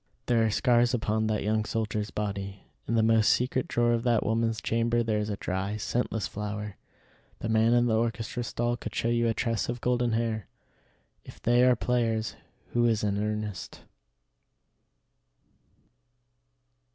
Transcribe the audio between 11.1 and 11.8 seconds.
If they are